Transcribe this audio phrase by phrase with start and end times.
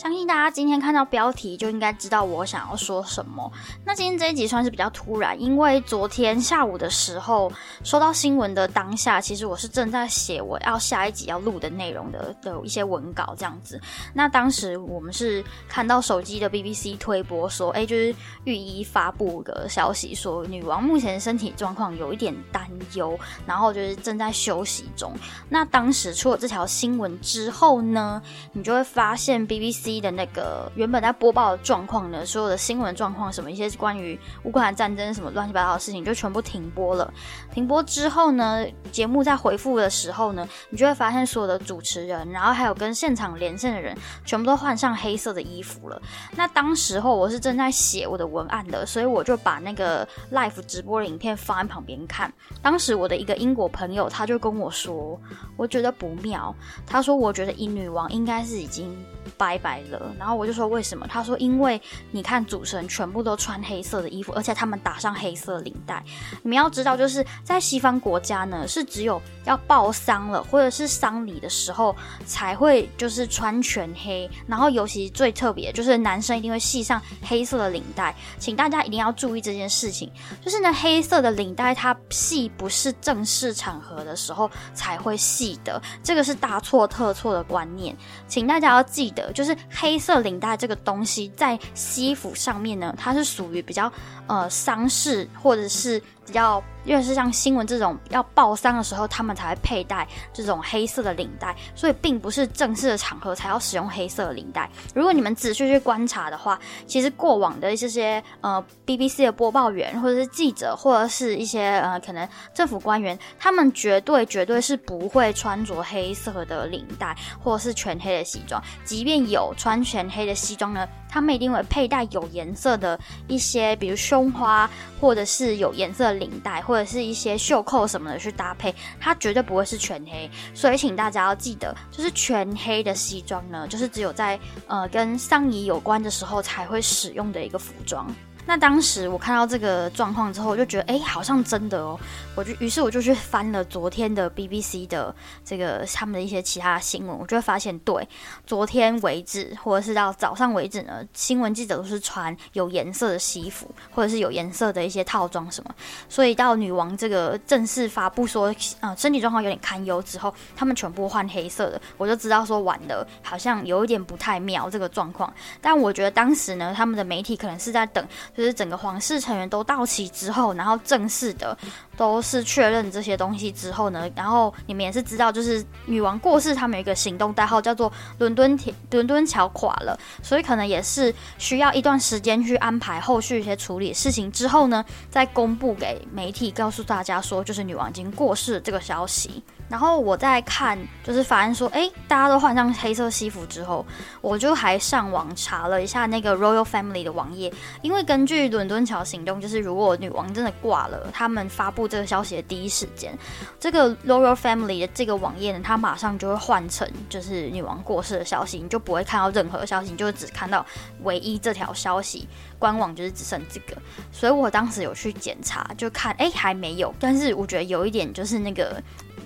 [0.00, 3.52] 相信大家今天看到标题就应该知道我想要说什么。
[3.84, 7.52] 那今天这一集算是比较突然，因为昨天下午的时候
[7.84, 13.78] 收到新闻的当下，其实我是正在写我要下一集要录的内容的的一些文稿这样子。
[14.14, 25.12] 那当时我们是看到手机的 BBC 推播说，哎，就是御医发布个消息说，女王目前身体状况有一点担忧，然后就是正在休息中。
[25.50, 28.22] 那当时出了这条新闻之后呢，
[28.54, 29.89] 你就会发现 BBC。
[29.98, 37.10] 的那个原本在播报的状况呢，所有的新闻状况，什么一些关于乌克兰战争什么乱七八糟的事情，就全部停播了。
[37.50, 45.98] 停播之后呢，节目在回复的时候呢，你就会发现所有的主持人，然后还有跟现场连线的人，全部都换上黑色的衣服了。
[46.36, 52.30] 那当时候我是正在写我的文案的，所以我就把那个 live 直播的影片放在旁边看。
[52.60, 55.18] 当时我的一个英国朋友他就跟我说，
[55.56, 56.54] 我觉得不妙。
[56.86, 58.92] 他说，我觉得英女王应该是已经
[59.38, 59.79] 拜拜。
[59.90, 61.06] 了，然后我就说为什么？
[61.08, 66.02] 他说因为你看主持人全部都穿黑色的衣服，而且他们打上黑色领带。
[66.42, 71.94] 你们要知道，就是在西方国家呢，是只有要报丧了或者是丧礼的时候
[72.26, 74.30] 才会就是穿全黑。
[74.46, 80.10] 然后尤其最特别就是男生一定会系上黑色的领带，请大家一定要注意这件事情。
[80.44, 89.56] 就是呢，黑色的领带它系不是正式场合的时候才会系的，这个是大错特错的观念，请大家要记得，就是。
[89.68, 93.92] 黑色领带这个东西在西服上面呢，它是属于比较
[94.26, 96.00] 呃丧事或者是。
[96.32, 104.68] 要，因为是像新闻这种要报丧的时候，他们才会佩戴这种黑色的领带，所以并不是正式的场合才要使用黑色的领带。
[104.94, 120.88] 如果你们仔细去观察的话，其实过往的这些呃 BBC 的播报员或者是记者或者是一些呃可能政府官员，他们绝对绝对是不会穿着黑色的领带或者是全黑的西装，即便有穿全黑的西装呢。
[121.10, 128.74] 他们一定会佩戴有颜色的一些，比如胸花，或者是有颜色的领带，或者是一些袖扣什么的去搭配。
[129.00, 138.06] 它绝对不会是全黑，所以请大家要记得，就是全黑的西装呢，就是只有在呃跟上衣有关的时候才会使用的一个服装。
[138.46, 141.98] 那当时我看到这个状况之后，我就觉得，哎，好像真的哦。
[142.34, 145.14] 我就于是我就去翻了昨天的 BBC 的
[145.44, 148.08] 这个他们的一些其他新闻，我就会发现，对，
[148.46, 155.74] 昨天为止或者是到早上为止呢，新闻记者都是穿有颜色的西服，或者是有颜色的一些套装什么。
[156.08, 165.32] 所以到女王这个正式发布说，呃，身体状况有点堪忧之后，他们全部换黑色的，我就知道说晚了，好像有一点不太妙这个状况。
[165.60, 168.04] 但我觉得当时呢，他们的媒体可能是在等。
[168.36, 171.56] 就是整个皇室成员都到齐之后，然后正式的
[172.00, 179.94] 都是确认这些东西之后呢，然后你们也是知道，就是女王过世，他们有一个行动代号叫做“伦敦铁伦敦桥垮了”，
[180.24, 189.42] 所以可能也是需要一段时间去安排后续一些处理事情之后呢，再公布给媒体，告诉大家说，就是女王已经过世这个消息。
[189.68, 193.86] 然后我在看，就是发现说，哎，大家都换上黑色西服之后，
[194.20, 203.12] 我就还上网查了一下那个 Royal Family 的网页，因为根据伦敦桥行动，就是如果女王真的挂了，他们发布这个消息的第一时间，
[203.58, 210.64] 这个 Royal Family 的这个网页呢，它马上就会换成就是女王过世的消息，你就不会看到任何消息，你就只看到
[211.02, 212.28] 唯一这条消息，
[212.58, 213.76] 官网就是只剩这个。
[214.12, 218.80] 所以我当时有去检查，就看，哎，还没有，但是我觉得有一点就是那个。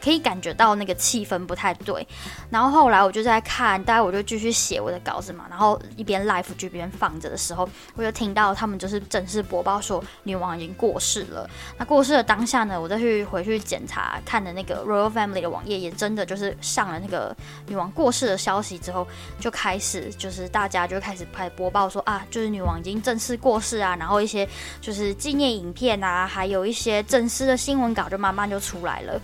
[0.05, 2.07] 可以感觉到那个气氛不太对，
[2.51, 11.49] 然后后来我就在看，大概我就继续写我的稿子嘛，然后一边 live 一边放着的时候，我就听到他们就是正式播报说女王已经过世了。
[11.79, 17.35] 那过世的当下呢，我再去回去检查看的那个 Royal Family 的网页，也真的就是上了那个
[17.67, 19.09] 女王过世的消息之后，
[19.41, 24.47] 就开始就是大家就开始拍播报说啊，就是女王已经正式过世啊，然后一些
[24.83, 29.19] 就是纪念影片啊，还有一些正式的新闻稿就慢慢就出来了。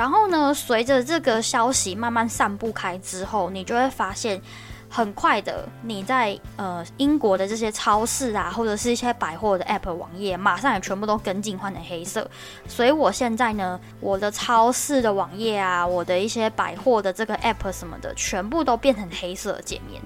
[0.00, 4.40] 然后呢，随着这个消息慢慢散布开之后，你就会发现，
[4.88, 12.26] 很快的，你在呃英国的这些超市啊，或者是一些百货的 App 网页，马上也全部都跟进换成黑色。
[12.66, 20.00] 所以我现在呢，我的超市的网页啊，我的一些百货的这个 App 什么的，全部都变成黑色界面。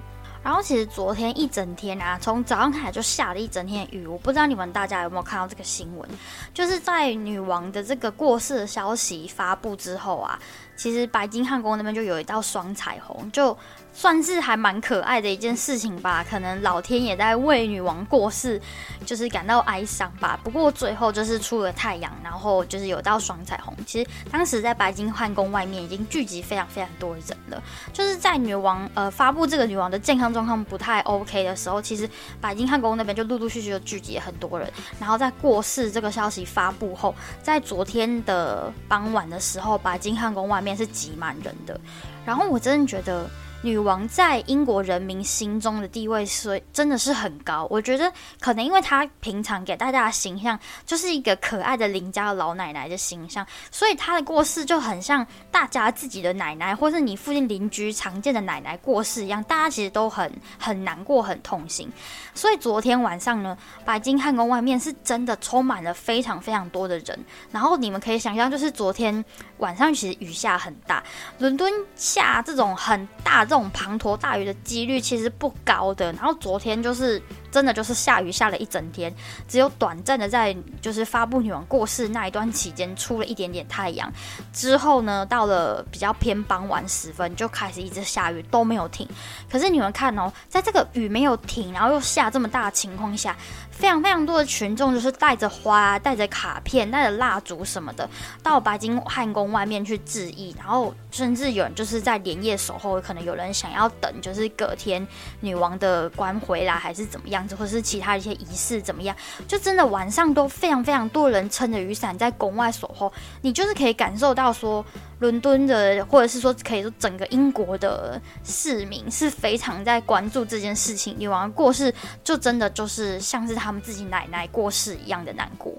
[0.45, 4.05] 然后其实昨天一整天啊，从早上开始就下了一整天雨。
[4.05, 6.07] 我不知道你们大家有没有看到这个新闻，
[6.53, 10.39] 就是在女王的这个过世的消息发布之后啊，
[10.77, 13.57] 其实白金汉宫那边就有一道双彩虹，就。
[13.97, 18.61] 算是还蛮可爱的一件事情吧，可能老天也在为女王过世
[19.05, 20.37] 就是感到哀伤吧。
[20.43, 23.73] 不过最后就是出了太阳，然后就是有道双彩虹。
[23.85, 27.63] 其实当时在白金汉宫外面已经聚集非常非常多人了，
[27.93, 32.09] 就是在女王呃发布这个女王的健康状况不太 OK 的时候，其实
[32.41, 34.71] 白金汉宫那边就陆陆续续就聚集很多人。
[34.99, 41.79] 然后在过世这个消息发布后，在昨天的傍晚的时候，白金汉宫外面是挤满人的。
[42.25, 43.29] 然后我真的觉得。
[43.65, 61.91] 女王在英国人民心中的地位是真的是很高，我觉得可能因为她平常给大家的形象就是一个可爱的邻家的老奶奶的形象，所以她的过世就很像大家自己的奶奶，或是你附近邻居常见的奶奶过世一样，大家其实都很很难过、很痛心。
[62.35, 67.17] 所以昨天晚上呢，白金汉宫外面是真的充满了非常非常多的人，
[67.51, 69.25] 然后你们可以想象，就是昨天
[69.57, 71.03] 晚上其实雨下很大，
[71.39, 73.43] 伦敦下这种很大。
[73.45, 77.21] 这这种滂沱大雨的几率其实不高的，然后昨天就是。
[77.55, 79.15] 真的就是下雨下了一整天，
[79.47, 84.11] 只有短暂的在就是发布女王过世那一段期间出了一点点太阳，
[84.51, 89.07] 之后呢，到了比较偏傍晚时分就开始一直下雨都没有停。
[89.49, 93.33] 可是你们看哦，在这个雨没有停，然后又下这么大的情况下，
[93.71, 98.09] 非常非常多的群众就是带着花、带着卡片、带着蜡烛什么的，
[98.43, 105.07] 到白金汉宫外面去致意，然后甚至有人就是在连夜守候，可能有人想要等，就是隔天
[105.39, 107.55] 女王的官回来还是怎么样子。
[107.55, 109.15] 或是其他一些仪式怎么样？
[109.47, 113.09] 就真的晚上都非常非常多人撑着雨伞在宫外守候，
[113.41, 114.85] 你就是可以感受到说，
[115.19, 121.15] 伦敦的或者是说可以说整个英国的市民是非常在关注这件事情。
[121.17, 121.93] 女王过世，
[122.25, 125.73] 就真的就是像是他们自己奶奶过世一样的难过。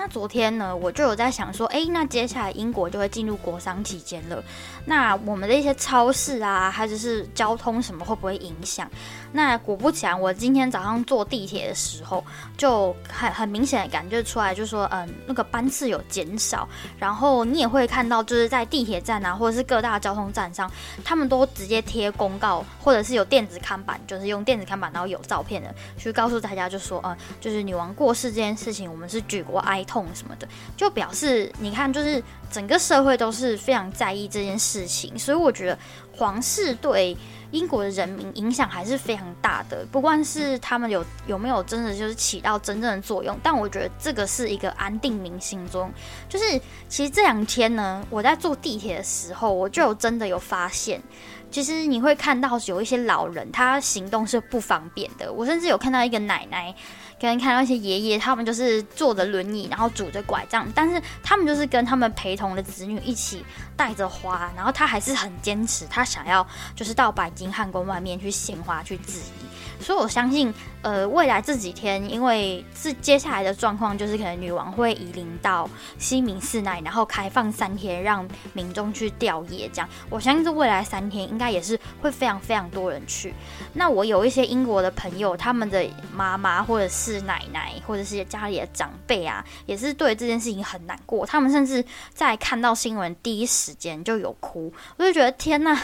[0.00, 4.42] 那昨天呢，我就有在想说，哎，那接下来英国就会进入国丧期间了，
[4.86, 8.90] 那我们的一些超市啊，还者是交通什么会不会影响？
[9.30, 12.24] 那果不其然，我今天早上坐地铁的时候，
[12.56, 16.66] 就很很明显的感觉出来，就说，嗯，那个班次有减少，
[16.98, 20.70] 然后你也会看到，就是在地铁站啊，或者是各大交通站上，
[21.04, 30.46] 他们都直接贴公告，或者是有电子看板，就是用电子看板，然后有照片的，去告诉大家，就说，嗯，就是女王过世这件事情，我们是举国哀痛什么的，
[30.76, 35.78] 就表示，你看，就是整个社会都是非常在意这件事情，所以我觉得
[36.16, 37.16] 皇室对。
[37.52, 45.92] 英国的人民影响还是非常大的，不管是他们有有没有真的就是起到真正的作用，但我觉得这个是一个安定民心中。
[46.28, 46.44] 就是
[46.88, 51.02] 其实这两天呢，我在坐地铁的时候，我就有真的有发现，
[51.50, 55.32] 其实你会看到有一些老人他行动是不方便的。
[55.32, 56.74] 我甚至有看到一个奶奶。
[57.20, 63.44] 可能看到一些爷爷，他们就是坐着轮椅，然后拄着拐杖，但是他们就是跟他们陪同的子女一起
[63.76, 69.82] 带着花，然后他还是很坚持，他想要就是到白金汉宫外面去献花去致意。
[69.82, 75.68] 所以我相信，呃，未来这几天，因为是接下来的状况，就是可能女王会移灵到
[75.98, 83.34] 西敏寺内，然后开放三天让民众去吊唁，这样我相信这未来三天应该也是会非常非常多人去。
[83.72, 85.84] 那我有一些英国的朋友，他们的
[86.14, 91.24] 妈妈或者是是奶奶或者是家里的长辈啊，也是对这件事情很难过。
[91.24, 91.82] 他们甚至
[92.12, 94.70] 在看到新闻第一时间就有哭。
[94.98, 95.74] 我就觉得天呐，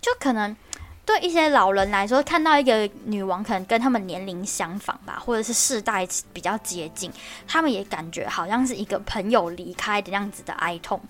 [0.00, 0.54] 就可能
[1.06, 7.08] 对一些老人来说，看到一个女王可能跟他们年龄相仿吧，或者是世代比较接近，
[7.46, 11.00] 他们也感觉好像是一个朋友离开的样子的哀痛。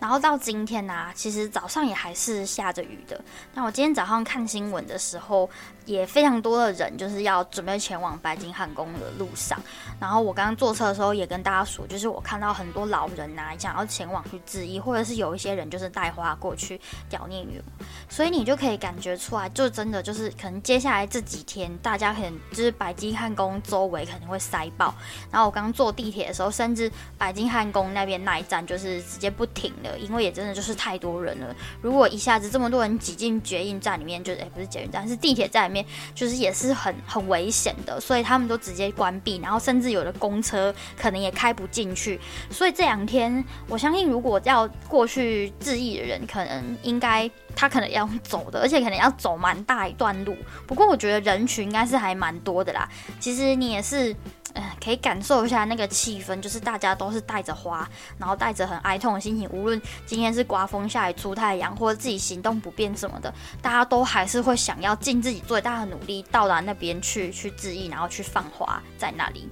[0.00, 3.20] 然后到今天呢，其实早上也还是下着雨的。
[3.54, 5.48] 那我今天早上看新闻的时候。
[5.86, 9.58] 也非常多的人就是要准备前往白金汉宫的路上，
[9.98, 16.80] 然后我刚刚坐车的时候也跟大家说，就是我看到很多老人呐想要前往去致意，或者是有一些人就是带花过去
[17.10, 24.94] 悼念女王，所以你就可以感觉出来，就真的就是可能接下来这几天大家可能就是白金汉宫周围肯定会塞爆，
[25.32, 35.84] 然后我刚刚坐地铁的时候，甚至白金汉宫那边那一站就是直接不停的，因为也真的就是太多人了，如果一下子这么多人挤进捷运站里面，就是哎不是捷运站是地铁站里面。
[36.14, 42.20] 就是也是很很危险的，所以他们都直接关闭，然后甚至有的公车可能也开不进去。
[42.50, 50.36] 所以这两天，我相信如果要过去致意的人，可能应该他可能要走的，而且可能要走蛮大一段路。
[50.66, 52.88] 不过我觉得人群应该是还蛮多的啦。
[53.18, 54.14] 其实你也是。
[54.82, 69.48] 可以感受一下那个气氛，就是大家都是带着花，然后带着很哀痛的心情，无论今天是刮风下雨出太阳，或者自己行动不便什么的，大家都还是会想要尽自己最大的努力到达那边去去致意，然后去放花在那里。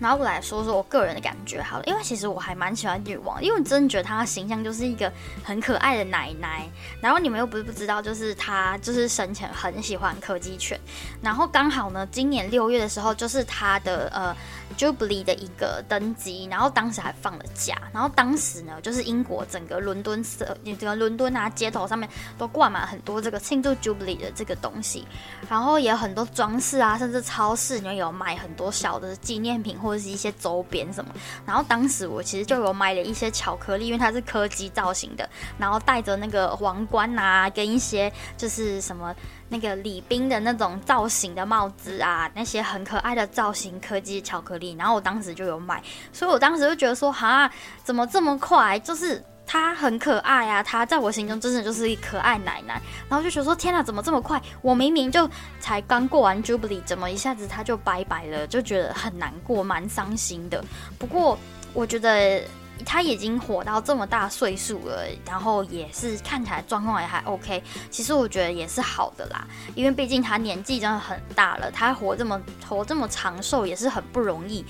[0.00, 6.68] 然后我来说说我个人的感觉好了，因为其实我还蛮喜欢女王，因为我真的觉得她的形象就是一个很可爱的奶奶。
[7.00, 10.78] 然后你们又不是不知道，就是她就是生前很喜欢柯基犬，
[11.20, 14.36] 然后刚好呢，今年六月的时候就是她的呃。
[14.76, 25.06] Jubilee 的一个登基，然后当时还放了假，然后当时呢，就是英国整个伦敦色，整个伦敦啊街头上面都挂满很多这个庆祝 Jubilee 的这个东西，
[25.48, 31.12] 然后也有很多装饰啊，甚至超市里面有卖很多小的纪念品或者是一些周边什么。
[31.46, 39.14] 然后当时我其实就有买了一些巧克力，因为它是柯基造型的，然后戴着那个皇冠啊，跟一些就是什么。
[39.48, 47.50] 那个李冰的那种造型的帽子啊，那些很可爱的造型科技巧克力，然后我当时就有买，所以我当时就觉得说，哈，
[47.82, 48.78] 怎么这么快？
[48.78, 54.40] 就是她很可爱啊，她在我心中真的就是一可爱奶奶，然后就觉得说，天哪，怎么这么快？
[54.60, 55.28] 我明明就
[55.60, 58.46] 才刚过完 Jubilee，怎么一下子她就拜拜了？
[58.46, 60.62] 就觉得很难过，蛮伤心的。
[60.98, 61.38] 不过
[61.72, 62.42] 我觉得。
[62.84, 67.62] 他已经活到这么大岁数了，然后也是看起来状况也还 OK。
[67.90, 74.64] 其实我觉得也是好的啦，因为毕竟他年纪真的很大了，他活这么活这么长寿也是很不容易。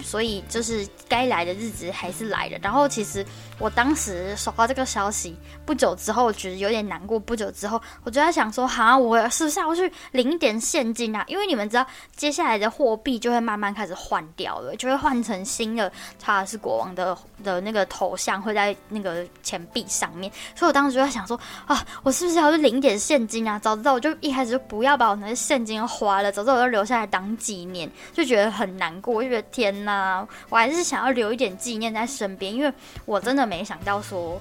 [0.00, 2.58] 所以就是该来的日子还是来了。
[2.60, 3.24] 然后其实
[3.58, 7.18] 我当时收到这个消息不久之后，我觉得有点难过。
[7.18, 11.24] 不久之后，我就在想说，哈，我是不是要去领一点现金啊？
[11.28, 11.86] 因为你们知道，
[12.16, 20.30] 接下来的货币就会慢慢开始换掉了，就会换成新的查尔斯国王的的那个头像会在那个钱币上面。
[20.54, 23.58] 所以我当时就在想说，啊，我是不是要去领一点现金啊？
[23.58, 29.84] 早知道我就一开始就不要把我那些现金花了，早知道我就留下来当纪念，就觉得很难过，就觉得天。
[29.94, 32.72] 啊我还是想要留一点纪念在身边，因为
[33.04, 34.40] 我真的没想到说，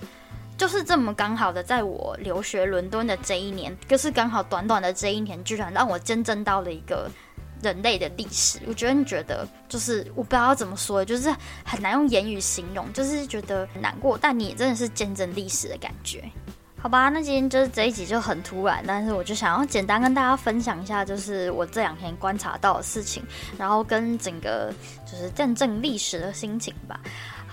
[0.58, 7.10] 就是这么刚好的，在我留学伦敦的这一年，就是刚好短短的这一年，居然让我见证到了一个
[7.62, 8.60] 人类的历史。
[8.68, 11.34] 我觉得你觉得，就是我不知道怎么说，就是
[11.64, 16.24] 很难用言语形容，就是觉得难过，但你真的是见证历史的感觉。
[16.84, 23.24] 好吧，那今天就是这一集就很突然，但是我就想要简单跟大家分享一下，就是我这两天观察到的事情，
[23.58, 24.70] 然后跟整个
[25.10, 27.00] 就是见证历史的心情吧。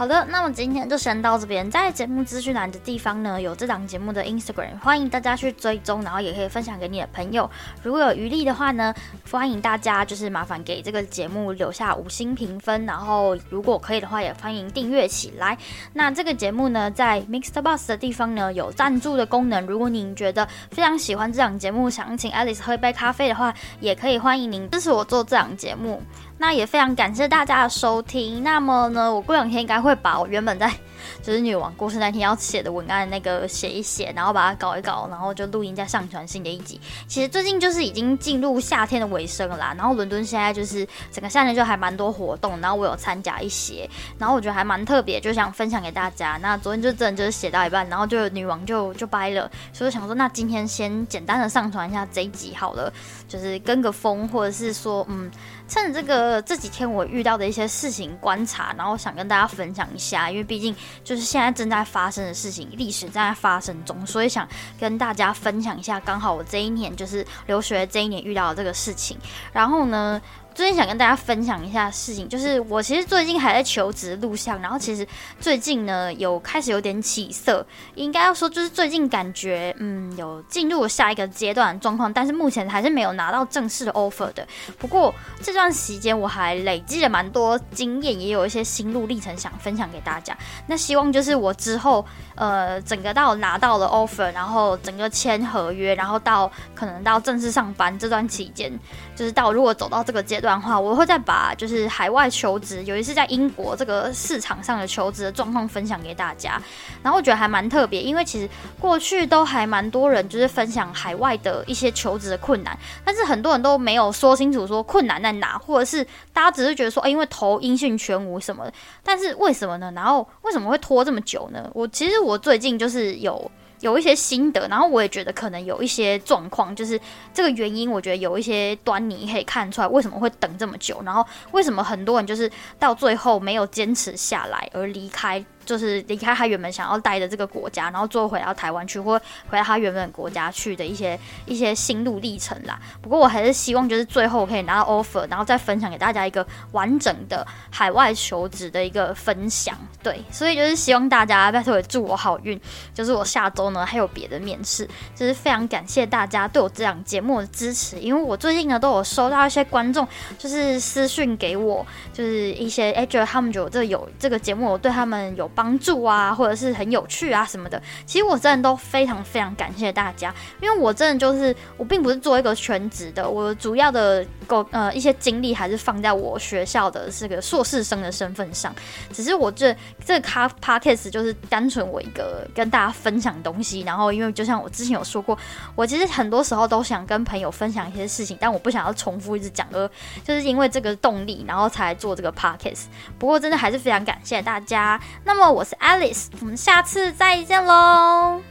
[0.01, 1.71] 好的，那么今天就先到这边。
[1.71, 7.51] 在节目资讯栏的地方呢，有这档节目的 Instagram，欢迎大家去追踪，然后也可以分享给你的朋友。
[7.83, 8.95] 如果有余力的话呢，
[9.31, 15.59] 欢迎大家就是麻烦给这个节目留下五星评分，然后如果可以的话，也欢迎订阅起来。
[15.93, 19.67] 那这个节目呢，在 Mixed Box 的地方呢有赞助的功能。
[19.67, 26.03] 如果您觉得非常喜欢这档节目，想请 Alice 喝一杯咖啡的话，也可以欢迎您支持我做这档节目。
[26.41, 28.43] 那也非常感谢大家的收听。
[28.43, 30.73] 那么呢，我过两天应该会把我原本在
[31.23, 36.81] 就是女王过世那天要写的文案那个写一写，然后把它搞一搞，然后就录音再上传新的一集。
[37.07, 43.87] 其实最近就是已经进入夏天的尾声了啦，然后伦敦现在就是整个夏天就还蛮多活动，然后我有参加一些，
[44.19, 46.39] 然后我觉得还蛮特别，就想分享给大家。
[46.41, 52.91] 那昨天就真的就是写到一半，然后就女王就就掰了，所以想说那今天先简单的上传一下这一集好了，
[53.29, 55.31] 就是跟个风，或者是说嗯。
[55.71, 60.75] 趁这个这几天我遇到的一些事情观察，然后想跟大家分享一下，因为毕竟
[61.05, 64.47] 就是现在正在发生的事情，历史正在发生中，所以想
[64.81, 66.01] 跟大家分享一下。
[66.01, 69.17] 刚好我这一年就是留学这一年遇到的这个事情，
[69.53, 70.21] 然后呢。
[70.53, 75.07] 最近想跟大家分享一下事情，就是我其实最近还在求职路上，然后其实
[75.39, 77.65] 最近呢有开始有点起色，
[77.95, 84.47] 应该要说就是最近感觉嗯有进入下一个阶段状况，但是目前还是没有拿到正式的 offer 的。
[84.79, 90.37] 不过这段时间我还累积了蛮多经验，也有一些心路历程想分享给大家。
[90.67, 92.05] 那希望就是我之后
[92.35, 98.71] 呃整个到拿到了 offer，然后整个签合约，然后到可能到正式上班这段期间，
[99.15, 100.40] 就是到如果走到这个阶。
[100.41, 106.59] 这段话，我会再把就是海外求职，尤其是在英国这个市场上的求职的状况分享给大家。
[107.03, 118.73] 然后我觉得还蛮特别，因为其实过去都还蛮多人就是分享海外的一些求职的困难，但是很多人都没有说清楚说困难在哪，或者是大家只是觉得说，哎，因为投音讯全无什么的。
[119.05, 119.93] 但是为什么呢？
[119.95, 121.71] 然后为什么会拖这么久呢？
[121.75, 123.51] 我其实我最近就是有。
[123.81, 127.01] 有一些心得，然后我也觉得可能有一些状况，就是
[127.35, 135.45] 这个原因，我觉得有一些端倪可以看出来为什么会等这么久，然后为什么很多人就是到最后没有坚持下来而离开。
[135.71, 139.17] 就是离开他原本想要待的这个国家，然后最后回到台湾去，或
[139.49, 142.77] 回到他原本国家去的一些一些心路历程啦。
[143.01, 149.79] 不过我还是希望就是最后可以拿到 offer，然后再分享给大家一个完整的海外求职的一个分享。
[150.03, 152.61] 对，所以就是希望大家拜托也祝我好运，
[152.93, 178.75] 就是我下周呢还有别的面试，就是非常感谢大家对我这档节目的支持，因为我最近呢都有收到一些观众就是私讯给我，就是一些哎觉得他们觉得这有这个节目我对他们有帮助啊，或者是很有趣啊什么的，其实我真的都非常非常感谢大家，因为我真的就是我并不是做一个全职的，我主要的够呃一些精力还是放在我学校的这个硕士生的身份上，
[179.13, 185.39] 只是我这这个卡 podcast 就是单纯我一个跟大家分享东西，然后因为就像我之前有说过，
[185.77, 189.87] 我其实很多时候都想跟朋友分享一些事情，但我不想要重复一直讲，而
[190.25, 192.85] 就是因为这个动力，然后才做这个 podcast。
[193.19, 194.99] 不过真的还是非常感谢大家。
[195.25, 198.43] 那么么我是 Alice，我们下次再见喽。